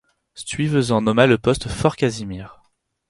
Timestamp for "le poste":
1.27-1.67